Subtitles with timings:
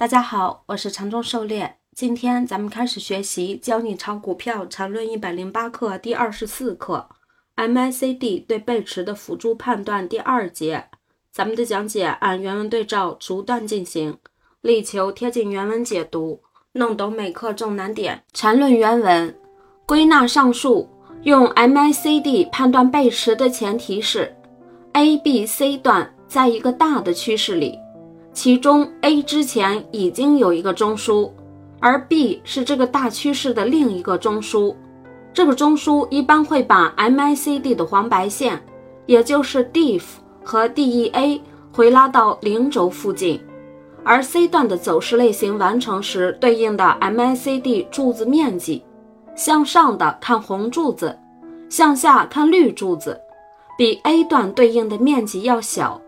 [0.00, 1.76] 大家好，我是长中狩猎。
[1.94, 7.06] 今天咱们开始学习《教你炒股票缠论一百零八课》第二十四课
[7.54, 10.86] ，MACD 对背驰的辅助判断第二节。
[11.30, 14.16] 咱们的讲解按原文对照逐段进行，
[14.62, 16.40] 力求贴近原文解读，
[16.72, 18.22] 弄懂每课重难点。
[18.32, 19.38] 缠论原文
[19.84, 20.88] 归纳上述，
[21.24, 24.34] 用 MACD 判断背驰的前提是
[24.94, 27.78] A、B、C 段在一个大的趋势里。
[28.42, 31.30] 其中 A 之前已经有一个中枢，
[31.78, 34.74] 而 B 是这个大趋势的另一个中枢。
[35.34, 38.58] 这个中枢一般会把 MACD 的黄白线，
[39.04, 40.02] 也就是 DIF
[40.42, 41.38] 和 DEA
[41.70, 43.38] 回拉到零轴附近。
[44.02, 48.82] 而 C 段的走势类型完成时，对应的 MACD 柱子面积，
[49.34, 51.14] 向上的看红柱子，
[51.68, 53.20] 向下看绿柱子，
[53.76, 56.00] 比 A 段对应的面积要小。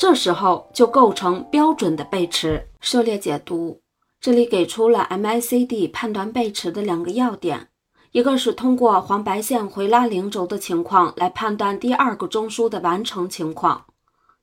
[0.00, 2.66] 这时候就构成标准的背驰。
[2.80, 3.82] 涉猎解读，
[4.18, 7.68] 这里给出了 MACD 判断背驰的两个要点，
[8.12, 13.84] 一个是通过黄白线回拉零轴的情况来判断第二个中枢的完成情况，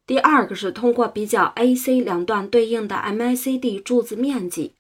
[0.06, 4.76] 第二个是通过比较 AC 两段对应的 MACD 柱子面积。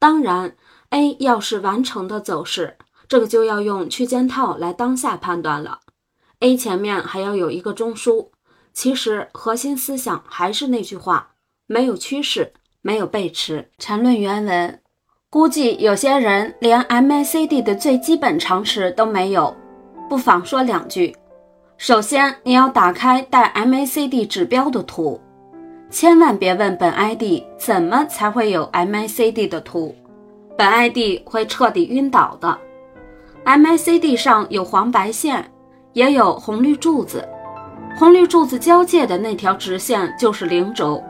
[0.00, 0.56] 当然
[0.90, 2.76] ，A 要是完成的走势，
[3.06, 5.78] 这个就要用区间套来当下判断了。
[6.40, 8.30] A 前面还要有一个中枢。
[8.78, 11.30] 其实核心思想还是那句话：
[11.66, 13.68] 没有趋势，没有背驰。
[13.76, 14.80] 缠论原文，
[15.28, 19.52] 估计有些人连 MACD 的最基本常识都没有，
[20.08, 21.16] 不妨说两句。
[21.76, 25.20] 首先，你要打开带 MACD 指标的图，
[25.90, 29.92] 千万别问本 ID 怎么才会有 MACD 的图，
[30.56, 32.56] 本 ID 会彻底晕倒的。
[33.44, 35.50] MACD 上有黄白线，
[35.94, 37.28] 也有红绿柱子。
[37.98, 41.02] 红绿柱子交界的那条直线就是零轴，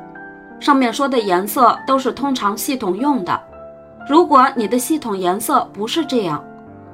[0.59, 3.39] 上面说的颜色都是通常系统用的。
[4.09, 6.43] 如果你的系统颜色不是这样，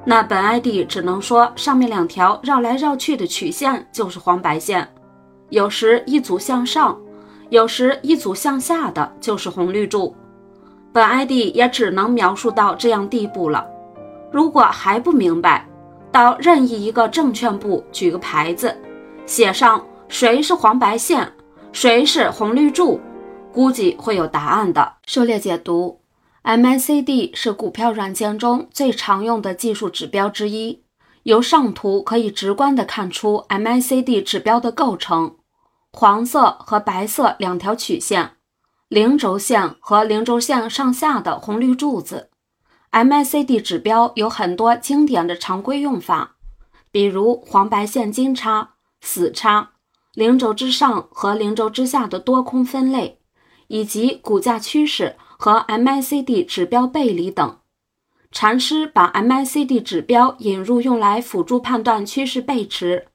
[0.03, 4.85] 那本 ID 只能说上面两条绕来绕去的曲线就是黄白线，
[5.47, 6.99] 有时一组向上，
[7.49, 10.13] 有时一组向下的就是红绿柱。
[10.91, 13.65] 本 ID 也只能描述到这样地步了。
[14.29, 15.65] 如果还不明白，
[16.11, 18.75] 到任意一个证券部举个牌子。
[19.25, 21.33] 写上谁是黄白线，
[21.71, 23.01] 谁是红绿柱，
[23.51, 24.97] 估计会有答案的。
[25.07, 25.99] 狩猎解读
[26.43, 30.83] ，MACD 是股票软件中最常用的技术指标之一。
[31.23, 35.37] 由上图可以直观地看出 MACD 指标的构成：
[35.91, 38.33] 黄色和白色两条曲线，
[38.89, 42.29] 零轴线和零轴线上下的红绿柱子。
[42.91, 46.35] MACD 指标有很多经典的常规用法，
[46.91, 48.74] 比如黄白线金叉。
[49.05, 49.69] 死叉、
[50.15, 53.19] 零轴之上和零轴之下的多空分类，
[53.67, 57.57] 以及股价趋势和 MACD 指标背离等。
[58.31, 63.07] 禅师把 MACD 指标引入，用来辅助判断趋势背驰。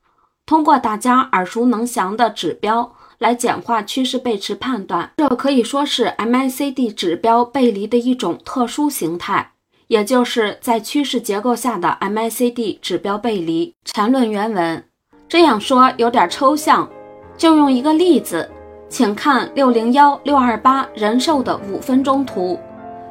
[0.46, 9.52] 通过大家耳熟能详的指标来简化趋势背驰判断，这可以说是 MACD 指标背离的一种特殊形态，
[9.88, 13.74] 也就是在趋势结构下的 MACD 指标背离。
[13.84, 14.89] 缠论原文。
[15.30, 16.90] 这样说有点抽象，
[17.36, 18.50] 就用一个例子，
[18.88, 22.58] 请看六零幺六二八人寿的五分钟图，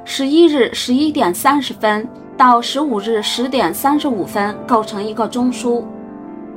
[0.04, 5.82] 十一日十一点三十分到十五日十点三十五分构成一个中枢，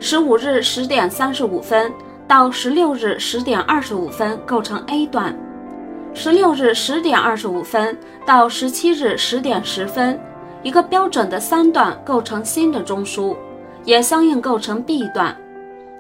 [0.01, 1.93] 十五日十点三十五分
[2.27, 5.33] 到十六日十点二十五分构成 A 段，
[6.12, 7.97] 十六日十点二十五分
[8.27, 10.19] 到十七日十点十分，
[10.65, 13.37] 一个标准的三段构成新的中枢，
[13.84, 15.37] 也相应构成 B 段。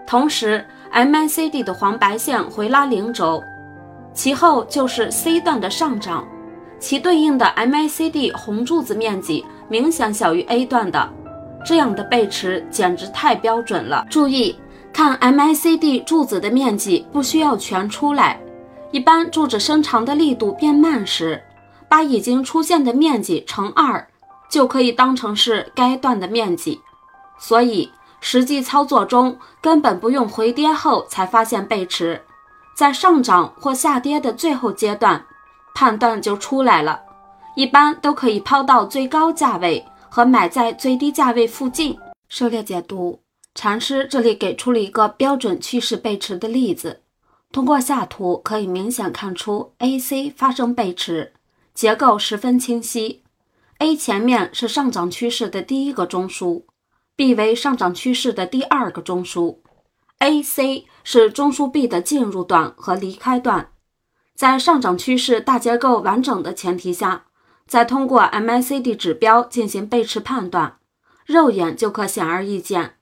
[0.06, 3.42] 同时，MACD 的黄白线回拉零轴，
[4.12, 6.26] 其后就是 C 段的上涨，
[6.78, 11.08] 其对应的 MACD 红柱子面积明显小于 A 段的，
[11.64, 14.04] 这样的背驰简直太标准了。
[14.10, 14.54] 注意
[14.92, 18.38] 看 MACD 柱子的面积不需要全出来，
[18.90, 21.42] 一般柱子伸长的力度变慢时，
[21.88, 24.06] 把已经出现的面积乘二，
[24.50, 26.78] 就可以当成是该段的面积，
[27.38, 27.90] 所以。
[28.24, 32.22] 实际操作中根本不用回跌后才发现背驰，
[32.76, 35.26] 在上涨或下跌的最后阶段，
[35.74, 37.02] 判断就出来了。
[37.56, 41.98] 一般都可以抛到最高价位和买在最低价位附近。
[42.28, 43.20] 狩猎解读，
[43.56, 47.02] 禅师这里给出了一个标准趋势背驰的例子，
[47.50, 51.32] 通过下图可以明显看出 AC 发生背驰，
[51.74, 53.24] 结构十分清晰。
[53.78, 56.62] A 前面是上涨趋势的第一个中枢。
[57.14, 59.58] B 为上涨趋势的第二个中枢
[60.18, 63.70] ，AC 是中枢 B 的进入段和离开段。
[64.34, 67.26] 在上涨趋势大结构完整的前提下，
[67.66, 70.78] 再通过 MACD 指标进行背驰判断，
[71.26, 72.96] 肉眼就可显而易见，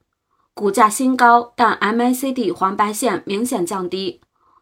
[0.55, 4.21] 股价新高，但 MACD 黄白线明显降低，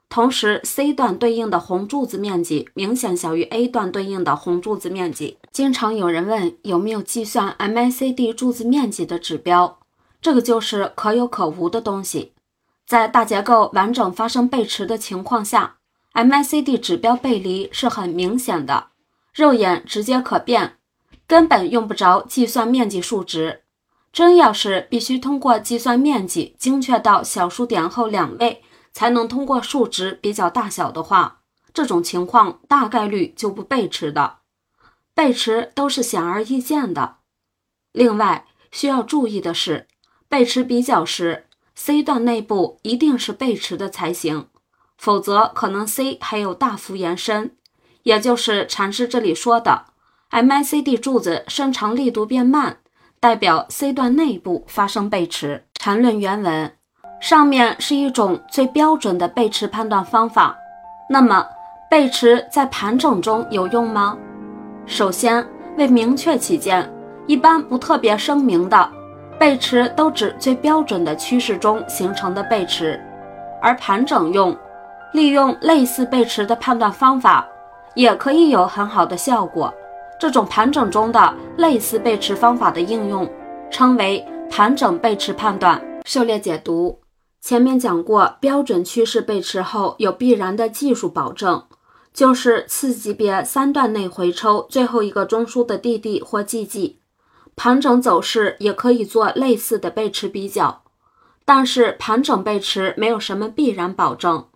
[0.08, 5.36] 同时 C 段对应的红柱子面积明显小于 A 段对应的红柱子面积。
[5.52, 9.78] 经常有人问有没有计算 MACD 柱子面积的指标，
[10.22, 12.32] 这个就是可有可无的东西。
[12.86, 15.76] 在大结构完整发生背驰的情况下
[16.14, 18.86] ，MACD 指标背离是很明显的，
[19.34, 20.76] 肉眼直接可辨，
[21.26, 23.60] 根本用不着计算面积数值。
[24.10, 28.62] 真要是必须通过计算面积精确到小数点后两位
[28.92, 31.40] 才能通过数值比较大小的话，
[31.72, 34.38] 这种情况大概率就不背驰的，
[35.14, 37.16] 背驰都是显而易见的。
[37.92, 39.86] 另外需要注意的是，
[40.28, 41.44] 背驰比较时。
[41.74, 44.48] C 段内部一定是背驰的才行，
[44.96, 47.56] 否则可能 C 还有大幅延伸，
[48.02, 49.86] 也就是禅师这里说的
[50.32, 52.80] MACD 柱子伸长力度变慢，
[53.20, 55.68] 代表 C 段内部发生背驰。
[55.74, 56.76] 缠论原文
[57.20, 60.56] 上面是一种最标准的背驰判断方法，
[61.08, 61.44] 那么
[61.90, 64.16] 背驰在盘整中有用吗？
[64.86, 65.44] 首先
[65.76, 66.88] 为明确起见，
[67.26, 68.88] 一般不特别声明的。
[69.38, 73.00] 背驰都指最标准的趋势中形成的背驰，
[73.62, 74.56] 而盘整用
[75.12, 77.46] 利用类似背驰的判断方法，
[77.94, 79.72] 也可以有很好的效果。
[80.18, 83.28] 这种盘整中的类似背驰方法的应用，
[83.70, 85.80] 称为盘整背驰判断。
[86.04, 86.97] 狩猎解读
[87.40, 91.64] 前面讲过，标准趋势背驰后有必然的技术保证，
[92.12, 96.96] 就是次级别三段内回抽最后一个中枢的 DD 或 GG。
[97.56, 100.84] 盘整走势也可以做类似的背驰比较，
[101.44, 104.48] 但是盘整背驰没有什么必然保证，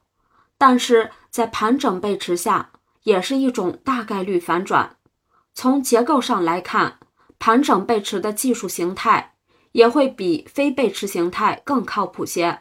[0.58, 2.70] 但是在盘整背驰下
[3.05, 4.96] 也是一种大概率反转。
[5.55, 6.99] 从结构上来看，
[7.38, 9.35] 盘整背驰的技术形态
[9.73, 12.61] 也会比非背驰形态更靠谱些，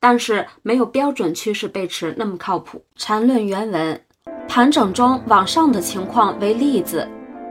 [0.00, 2.82] 但是没有标准趋势背驰那么靠谱。
[2.96, 4.00] 缠论原文：
[4.48, 7.08] 盘整中往上的情况为例子。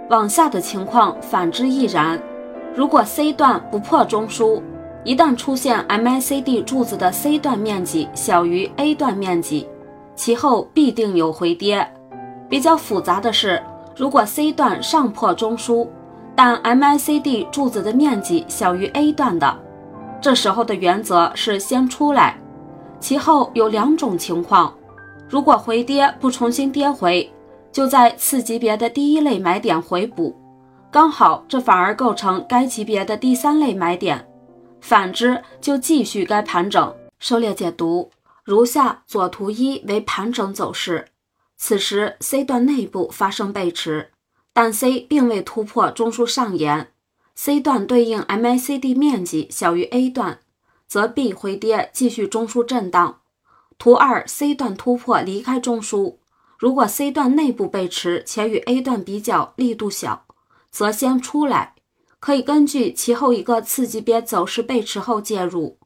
[0.09, 2.21] 往下的情况反之亦然。
[2.75, 4.61] 如果 C 段不破中枢，
[5.03, 9.67] 一旦出现 MACD 柱子的 C 段面积小于 A 段面积，
[10.15, 11.87] 其后必定有回跌。
[12.47, 13.61] 比较复杂的是，
[13.95, 15.87] 如果 C 段上破中枢，
[16.35, 19.57] 但 MACD 柱子的面积小于 A 段的，
[20.25, 22.35] 这时候的原则是先出来。
[22.99, 24.75] 其后有两种情况：
[25.29, 27.31] 如果回跌不重新跌回。
[27.71, 30.35] 就在次级别的第一类买点回补，
[30.89, 34.27] 刚好这反而构成该级别的第三类买点。
[34.81, 36.95] 反之，就继续该盘整。
[37.19, 38.09] 收猎解读
[38.43, 41.05] 如下：左图一为盘整走势，
[41.55, 44.09] 此时 C 段内部发生背驰，
[44.51, 46.87] 但 C 并未突破中枢上沿
[47.35, 50.39] ，C 段对应 MACD 面积小于 A 段，
[50.87, 53.21] 则 B 回跌继续中枢震荡。
[53.77, 56.15] 图二 C 段突破离开中枢。
[56.57, 60.25] 如果 C 段内部背驰且与 A 段比较力度小，
[60.71, 61.75] 则先出来，
[62.19, 65.77] 可以根据其后一个次级别走势背驰后介入。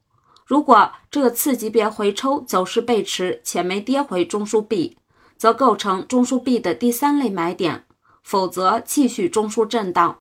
[0.46, 4.98] 如果这个次级别回抽走势背驰且没跌回中枢 B，
[5.38, 7.86] 则构成中枢 B 的第三类买点，
[8.24, 10.18] 否则继续中枢震荡。